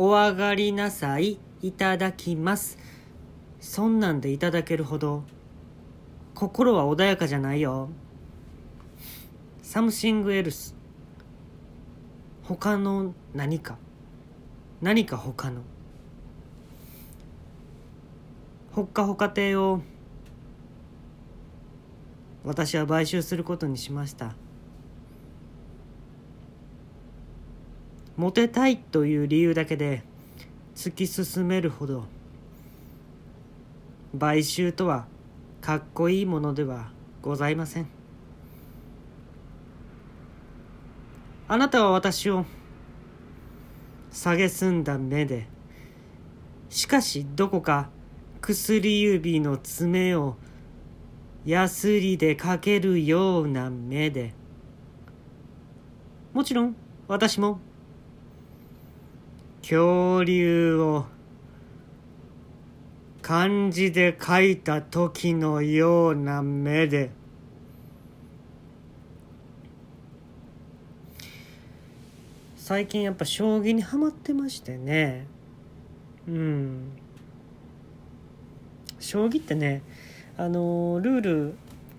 [0.00, 1.40] お上がりなさい。
[1.60, 2.78] いただきます。
[3.58, 5.24] そんなんでいただけるほど
[6.36, 7.88] 心は穏やかじゃないよ。
[9.60, 10.76] サムシングエルス。
[12.44, 13.76] 他の何か？
[14.80, 15.62] 何か他の？
[18.70, 19.82] ほっかほか亭を
[22.44, 24.36] 私は買収することにしました。
[28.18, 30.02] モテたいという理由だけで
[30.74, 32.04] 突き進めるほど
[34.18, 35.06] 買収とは
[35.60, 36.90] かっこいいものでは
[37.22, 37.88] ございません。
[41.46, 42.44] あなたは私を
[44.10, 45.46] 蔑んだ目で
[46.70, 47.88] しかしどこか
[48.40, 50.36] 薬指の爪を
[51.46, 54.34] やすりでかけるような目で。
[56.32, 56.74] もちろん
[57.06, 57.60] 私も
[59.68, 61.04] 恐竜を
[63.20, 67.10] 漢字で書いた時のような目で。
[72.56, 75.26] 最近やっぱ将棋にはまってましてね。
[76.26, 76.92] うん。
[78.98, 79.82] 将棋ってね
[80.38, 81.54] あのルール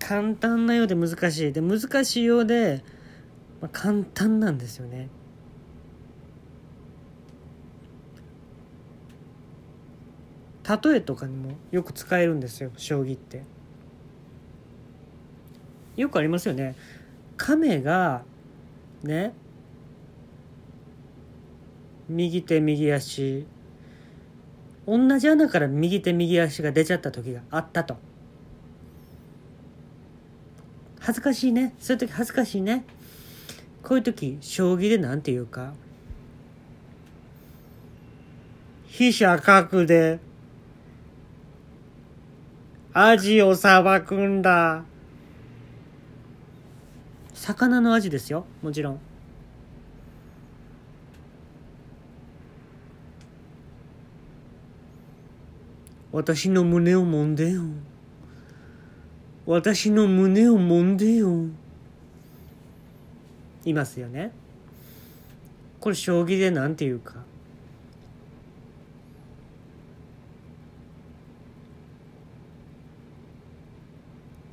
[0.00, 1.52] 簡単なようで難しい。
[1.52, 2.82] で難しいようで、
[3.60, 5.10] まあ、簡単なんですよね。
[10.68, 13.42] 例えとかにもよく使えるんですよ将棋って。
[15.96, 16.74] よくありますよね。
[17.36, 18.22] 亀が
[19.02, 19.34] ね
[22.08, 23.46] 右手右足
[24.86, 27.96] 同じ穴から右手右足が出ちゃった時があったと。
[31.00, 31.74] 恥ずかしいね。
[31.80, 32.84] そういう時恥ずかしいね。
[33.82, 35.72] こういう時将棋でなんて言うか。
[38.86, 40.20] 飛車角で
[42.94, 44.84] アジをさばくんだ。
[47.32, 48.44] 魚のアジですよ。
[48.62, 49.00] もちろん。
[56.12, 57.62] 私の胸を揉んでよ。
[59.46, 61.46] 私の胸を揉んでよ。
[63.64, 64.32] いますよね。
[65.80, 67.31] これ将棋でなんて言うか。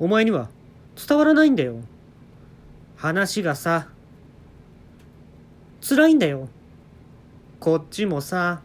[0.00, 0.48] お前には
[0.96, 1.76] 伝わらないんだよ。
[2.96, 3.88] 話がさ
[5.86, 6.48] 辛いんだよ。
[7.60, 8.62] こっちもさ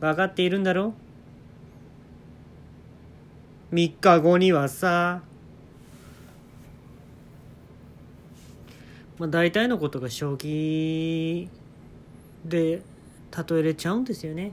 [0.00, 0.94] 分かっているんだろ。
[3.72, 5.22] 3日後にはさ
[9.18, 11.48] まあ大体のことが将棋
[12.44, 12.82] で
[13.48, 14.50] 例えれちゃうんですよね。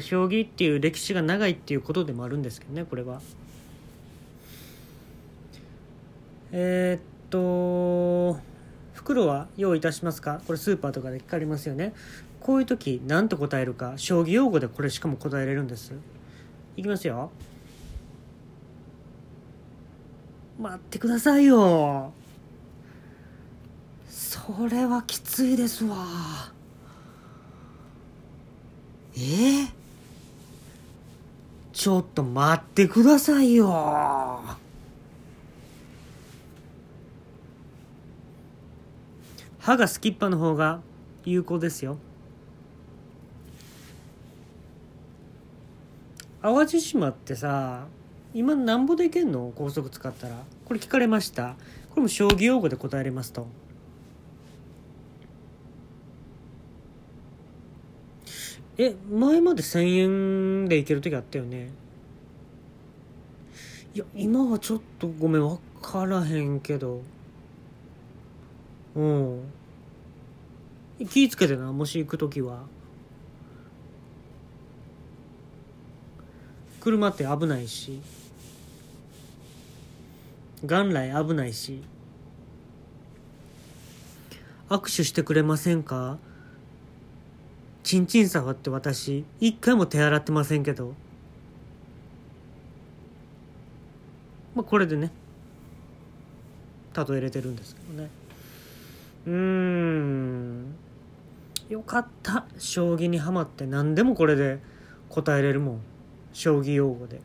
[0.00, 3.20] 将棋っていう歴史が長いっていうことでもあるんですけどねこれは。
[6.52, 8.40] えー、っと
[8.92, 10.40] 袋は用意いたしますか？
[10.46, 11.94] これスーパーとかで聞かれますよね。
[12.40, 15.92] こういう時何と答えるか将棋用語でこれしかも答えれるんです。
[16.76, 17.30] いきますよ。
[20.58, 22.12] 待ってくださいよ。
[24.08, 25.96] それはきついですわ。
[29.16, 29.68] えー、
[31.78, 33.68] ちょっと待ってくださいよ。
[39.60, 40.80] 歯がすきっぱの方が
[41.24, 41.98] 有効ですよ。
[46.42, 47.86] 淡路島ってさ
[48.34, 49.52] 今なんぼでいけんの？
[49.54, 50.34] 高速使ったら。
[50.64, 51.54] これ聞かれました。
[51.90, 53.46] これも将棋用語で答えれますと。
[58.78, 61.70] え前まで1,000円でいける時あったよね？
[63.92, 67.02] いや今はちょっとごめん分からへんけど。
[68.94, 69.42] うん。
[71.10, 72.62] 気ぃつけてなもし行く時は。
[76.80, 78.00] 車って危ないし。
[80.62, 81.82] 元来危ないし。
[84.68, 86.18] 握手してくれませんか？
[87.82, 90.94] ちんちん触って私一回も手洗ってませんけど。
[94.54, 95.10] まあこれでね。
[96.94, 98.10] 例えれてるんですけどね。
[99.26, 100.74] うーん。
[101.68, 102.46] よかった。
[102.58, 104.58] 将棋にはまって何でもこれで
[105.08, 105.80] 答えれるもん。
[106.32, 107.20] 将棋用語で。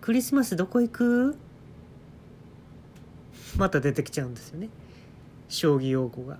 [0.00, 1.36] クリスマスどこ行く？
[3.56, 4.68] また出てきちゃうんですよね。
[5.48, 6.38] 将棋用語が。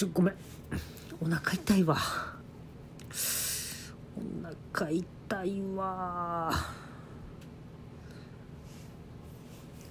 [0.00, 0.34] ちょごめん。
[1.20, 1.94] お腹痛いわ。
[4.16, 4.20] お
[4.72, 6.50] 腹痛いわ。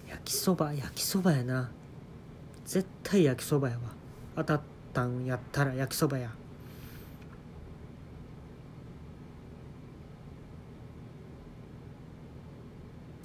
[0.10, 1.70] 焼きそば焼きそばやな。
[2.66, 3.82] 絶対焼きそばやわ。
[4.38, 4.62] 当たっ
[4.92, 6.32] たんやったら焼きそばや。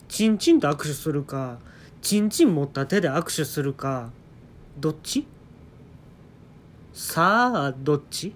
[0.09, 1.57] チンチンと握手するか
[2.03, 4.11] チンチン持った手で握手するか
[4.79, 5.27] どっち？
[6.95, 8.33] さあどっち？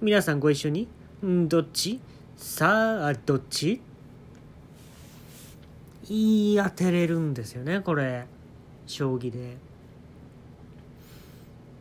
[0.00, 0.86] 皆さんご一緒に。
[1.26, 2.00] んどっち？
[2.36, 3.80] さあどっち？
[6.08, 8.26] 言い当てれるんですよねこれ。
[8.86, 9.56] 将棋で。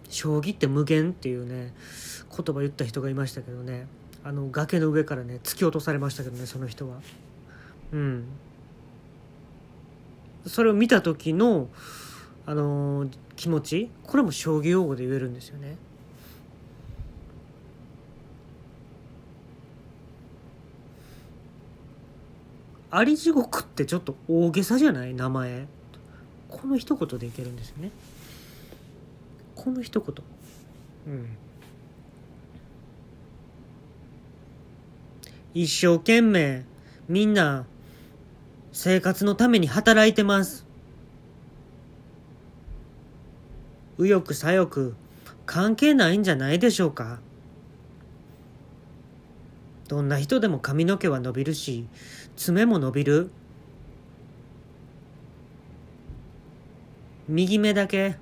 [0.09, 1.75] 将棋って無限っていうね
[2.35, 3.85] 言葉言った人がいましたけどね。
[4.23, 6.95] あの崖の上からね突き落とされましたけどねその人は。
[7.93, 8.25] うん。
[10.47, 11.67] それを見た時の
[12.49, 15.77] あのー気持ちこれも将棋用語で言えるんですよね。
[22.89, 25.13] あり地獄ってちょっと大げさじゃない？
[25.13, 25.67] 名前。
[26.49, 27.91] この一言でいけるんですよね。
[29.55, 30.15] この一言。
[31.07, 31.27] うん。
[35.53, 36.65] 一生懸命
[37.07, 37.67] みんな
[38.73, 40.65] 生活のために働いてます。
[43.99, 44.93] 右翼左翼
[45.45, 47.19] 関係ないんじゃないでしょうか？
[49.89, 51.85] どんな人でも髪の毛は伸びるし
[52.37, 53.29] 爪も伸びる。
[57.27, 58.15] 右目だけ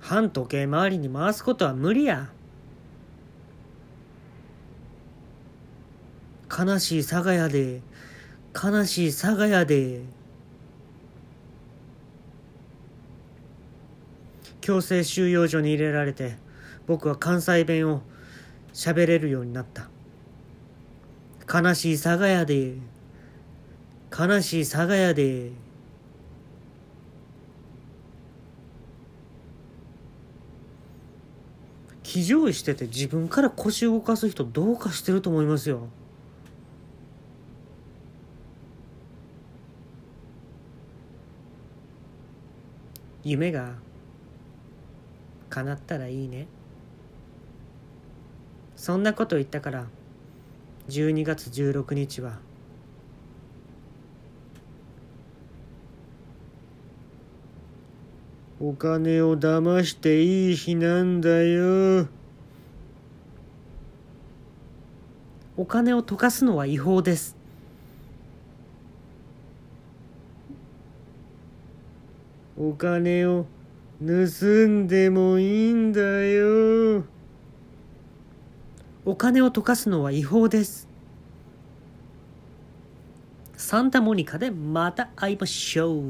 [0.00, 2.30] 反時計回りに回すことは無理や。
[6.48, 7.82] 悲しい佐賀やで
[8.54, 10.15] 悲しい佐賀やで。
[14.66, 16.38] 強制収容所に入れられて
[16.88, 18.02] 僕は関西弁を
[18.74, 19.88] 喋れるようになった。
[21.48, 22.74] 悲しい佐賀やで。
[24.10, 25.52] 悲しい佐賀やで。
[32.02, 35.86] 騎乗位してて自分から腰動かす人どうかしてると思いますよ。
[43.22, 43.85] 夢が
[45.56, 46.48] 叶ったらいいね。
[48.76, 49.86] そんなこと言ったから
[50.90, 52.38] 12月16日は
[58.60, 62.08] お金を騙していい日なんだよ。
[65.56, 67.34] お金を溶かすのは違法です。
[72.58, 73.46] お金を
[73.98, 77.04] 盗んでもいいんだよ。
[79.06, 80.86] お金を溶かすのは違法です。
[83.56, 86.02] サンタモニカでまた会いましょう。